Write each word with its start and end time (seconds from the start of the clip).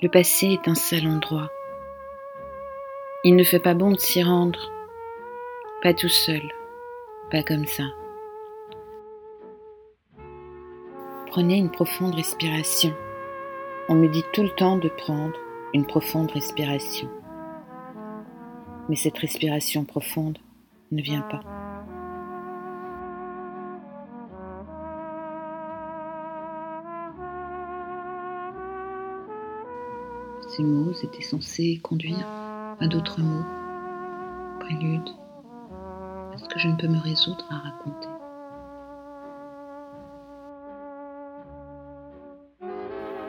Le 0.00 0.08
passé 0.08 0.46
est 0.46 0.68
un 0.68 0.76
sale 0.76 1.08
endroit. 1.08 1.50
Il 3.24 3.34
ne 3.34 3.42
fait 3.42 3.58
pas 3.58 3.74
bon 3.74 3.90
de 3.90 3.98
s'y 3.98 4.22
rendre. 4.22 4.70
Pas 5.82 5.92
tout 5.92 6.08
seul, 6.08 6.42
pas 7.32 7.42
comme 7.42 7.66
ça. 7.66 7.82
Prenez 11.26 11.56
une 11.56 11.72
profonde 11.72 12.14
respiration. 12.14 12.94
On 13.88 13.96
me 13.96 14.06
dit 14.06 14.24
tout 14.32 14.44
le 14.44 14.50
temps 14.50 14.76
de 14.76 14.88
prendre 14.88 15.34
une 15.74 15.84
profonde 15.84 16.30
respiration. 16.30 17.08
Mais 18.88 18.96
cette 18.96 19.18
respiration 19.18 19.84
profonde 19.84 20.38
ne 20.92 21.02
vient 21.02 21.22
pas. 21.22 21.57
Ces 30.48 30.62
mots 30.62 30.92
étaient 30.92 31.22
censés 31.22 31.78
conduire 31.82 32.26
à 32.80 32.86
d'autres 32.88 33.20
mots, 33.20 33.44
prélude 34.60 35.08
à 36.32 36.38
ce 36.38 36.48
que 36.48 36.58
je 36.58 36.68
ne 36.68 36.76
peux 36.76 36.88
me 36.88 36.98
résoudre 36.98 37.46
à 37.50 37.58
raconter. 37.58 38.08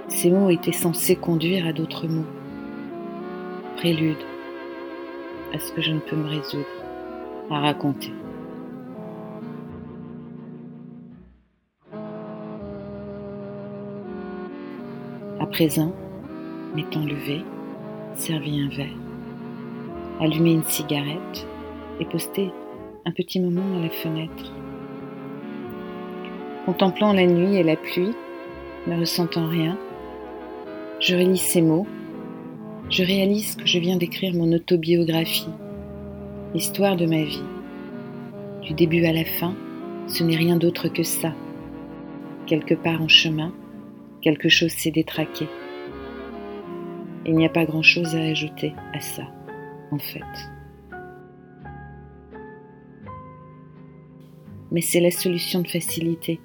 Ces 0.07 0.31
mots 0.31 0.49
étaient 0.49 0.71
censés 0.71 1.17
conduire 1.17 1.67
à 1.67 1.73
d'autres 1.73 2.07
mots, 2.07 2.25
prélude 3.75 4.23
à 5.53 5.59
ce 5.59 5.73
que 5.73 5.81
je 5.81 5.91
ne 5.91 5.99
peux 5.99 6.15
me 6.15 6.29
résoudre 6.29 6.65
à 7.51 7.59
raconter. 7.59 8.13
À 15.41 15.45
présent, 15.45 15.93
m'étant 16.75 17.03
levé, 17.03 17.41
servi 18.15 18.61
un 18.61 18.69
verre, 18.69 18.97
allumé 20.19 20.53
une 20.53 20.63
cigarette 20.63 21.47
et 21.99 22.05
posté 22.05 22.51
un 23.05 23.11
petit 23.11 23.39
moment 23.39 23.77
à 23.77 23.83
la 23.83 23.89
fenêtre. 23.89 24.53
Contemplant 26.65 27.13
la 27.13 27.25
nuit 27.25 27.55
et 27.55 27.63
la 27.63 27.75
pluie, 27.75 28.13
ne 28.87 28.99
ressentant 28.99 29.47
rien, 29.47 29.77
je 30.99 31.15
relis 31.15 31.37
ces 31.37 31.61
mots, 31.61 31.87
je 32.89 33.03
réalise 33.03 33.55
que 33.55 33.65
je 33.65 33.79
viens 33.79 33.97
d'écrire 33.97 34.33
mon 34.33 34.51
autobiographie, 34.51 35.49
l'histoire 36.53 36.95
de 36.95 37.05
ma 37.05 37.23
vie. 37.23 37.43
Du 38.63 38.73
début 38.73 39.05
à 39.05 39.13
la 39.13 39.25
fin, 39.25 39.55
ce 40.07 40.23
n'est 40.23 40.35
rien 40.35 40.57
d'autre 40.57 40.89
que 40.89 41.03
ça. 41.03 41.33
Quelque 42.45 42.73
part 42.73 43.01
en 43.01 43.07
chemin, 43.07 43.53
quelque 44.21 44.49
chose 44.49 44.71
s'est 44.71 44.91
détraqué. 44.91 45.47
Il 47.29 47.35
n'y 47.35 47.45
a 47.45 47.49
pas 47.49 47.63
grand-chose 47.63 48.15
à 48.15 48.21
ajouter 48.21 48.73
à 48.91 48.99
ça, 49.01 49.21
en 49.91 49.99
fait. 49.99 50.19
Mais 54.71 54.81
c'est 54.81 54.99
la 54.99 55.11
solution 55.11 55.61
de 55.61 55.67
facilité. 55.67 56.39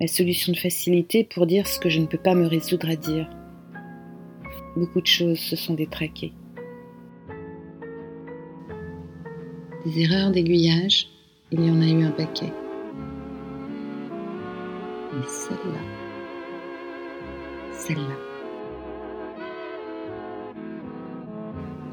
La 0.00 0.08
solution 0.08 0.52
de 0.52 0.58
facilité 0.58 1.22
pour 1.22 1.46
dire 1.46 1.68
ce 1.68 1.78
que 1.78 1.88
je 1.88 2.00
ne 2.00 2.06
peux 2.06 2.18
pas 2.18 2.34
me 2.34 2.48
résoudre 2.48 2.90
à 2.90 2.96
dire. 2.96 3.30
Beaucoup 4.74 5.00
de 5.00 5.06
choses 5.06 5.38
se 5.38 5.54
sont 5.54 5.74
détraquées. 5.74 6.32
Des 9.86 10.00
erreurs 10.00 10.32
d'aiguillage, 10.32 11.06
il 11.52 11.64
y 11.64 11.70
en 11.70 11.80
a 11.80 11.86
eu 11.86 12.02
un 12.02 12.10
paquet. 12.10 12.52
Mais 15.12 15.28
celle-là, 15.28 15.80
celle-là. 17.70 18.27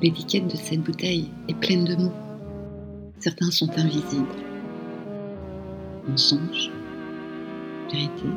L'étiquette 0.05 0.45
de 0.45 0.55
cette 0.55 0.81
bouteille 0.81 1.31
est 1.47 1.55
pleine 1.55 1.83
de 1.83 1.95
mots. 1.95 2.13
Certains 3.17 3.49
sont 3.49 3.71
invisibles. 3.75 4.27
Mensonge, 6.07 6.69
vérité, 7.91 8.27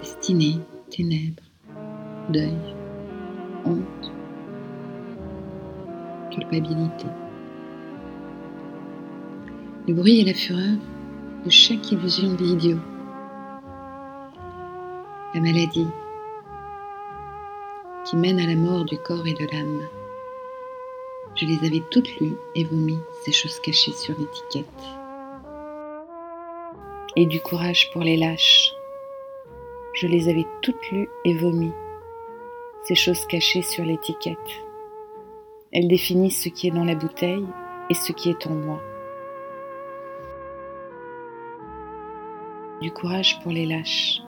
destinée, 0.00 0.60
ténèbres, 0.88 1.42
deuil, 2.28 2.54
honte, 3.64 4.12
culpabilité. 6.30 7.06
Le 9.88 9.94
bruit 9.94 10.20
et 10.20 10.24
la 10.26 10.34
fureur 10.34 10.78
de 11.44 11.50
chaque 11.50 11.90
illusion 11.90 12.34
de 12.34 12.44
l'idiot. 12.44 12.78
La 15.34 15.40
maladie 15.40 15.88
qui 18.10 18.16
mène 18.16 18.40
à 18.40 18.46
la 18.46 18.56
mort 18.56 18.84
du 18.84 18.98
corps 18.98 19.26
et 19.26 19.34
de 19.34 19.46
l'âme. 19.52 19.88
Je 21.36 21.46
les 21.46 21.64
avais 21.64 21.82
toutes 21.90 22.18
lues 22.18 22.36
et 22.54 22.64
vomi 22.64 22.98
ces 23.24 23.32
choses 23.32 23.60
cachées 23.60 23.92
sur 23.92 24.18
l'étiquette. 24.18 24.66
Et 27.16 27.26
du 27.26 27.40
courage 27.40 27.90
pour 27.92 28.02
les 28.02 28.16
lâches 28.16 28.74
je 29.92 30.06
les 30.06 30.28
avais 30.28 30.46
toutes 30.62 30.90
lues 30.92 31.08
et 31.24 31.36
vomies, 31.36 31.74
ces 32.84 32.94
choses 32.94 33.26
cachées 33.26 33.62
sur 33.62 33.84
l'étiquette. 33.84 34.38
Elles 35.72 35.88
définissent 35.88 36.44
ce 36.44 36.48
qui 36.48 36.68
est 36.68 36.72
dans 36.72 36.84
la 36.84 36.94
bouteille 36.94 37.44
et 37.90 37.94
ce 37.94 38.12
qui 38.12 38.30
est 38.30 38.46
en 38.46 38.54
moi. 38.54 38.80
Du 42.80 42.90
courage 42.92 43.40
pour 43.42 43.52
les 43.52 43.66
lâches. 43.66 44.22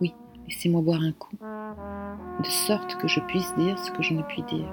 Oui, 0.00 0.14
laissez-moi 0.48 0.82
boire 0.82 1.02
un 1.02 1.12
coup, 1.12 1.36
de 2.42 2.46
sorte 2.46 2.96
que 2.96 3.08
je 3.08 3.20
puisse 3.20 3.54
dire 3.56 3.78
ce 3.78 3.90
que 3.90 4.02
je 4.02 4.14
ne 4.14 4.22
puis 4.22 4.42
dire. 4.42 4.68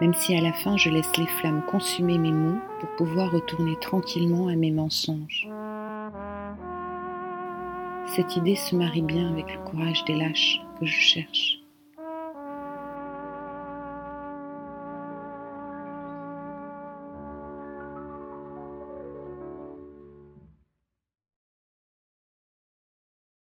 Même 0.00 0.14
si 0.14 0.36
à 0.36 0.40
la 0.40 0.52
fin 0.52 0.76
je 0.76 0.90
laisse 0.90 1.16
les 1.16 1.26
flammes 1.26 1.62
consumer 1.66 2.18
mes 2.18 2.32
mots 2.32 2.58
pour 2.80 2.88
pouvoir 2.96 3.30
retourner 3.30 3.76
tranquillement 3.80 4.48
à 4.48 4.56
mes 4.56 4.70
mensonges. 4.70 5.48
Cette 8.06 8.36
idée 8.36 8.56
se 8.56 8.76
marie 8.76 9.02
bien 9.02 9.30
avec 9.30 9.52
le 9.52 9.60
courage 9.64 10.04
des 10.04 10.16
lâches 10.16 10.60
que 10.78 10.86
je 10.86 11.00
cherche. 11.00 11.63